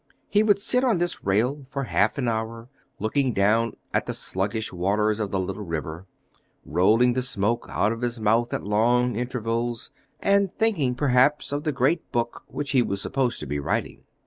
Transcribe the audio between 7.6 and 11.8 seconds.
out of his mouth at long intervals, and thinking perhaps of the